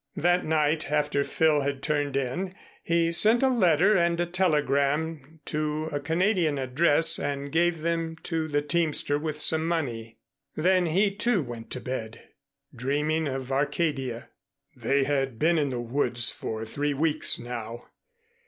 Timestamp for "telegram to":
4.25-5.89